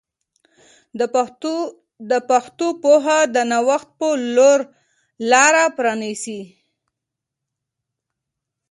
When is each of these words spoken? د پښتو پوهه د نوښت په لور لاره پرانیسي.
د 2.09 2.13
پښتو 2.29 2.67
پوهه 2.83 3.19
د 3.35 3.37
نوښت 3.51 3.89
په 3.99 4.07
لور 4.35 4.59
لاره 5.31 5.63
پرانیسي. 5.77 6.41